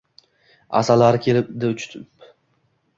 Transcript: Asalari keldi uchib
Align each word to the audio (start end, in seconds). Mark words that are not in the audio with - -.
Asalari 0.79 1.21
keldi 1.27 1.71
uchib 1.77 2.35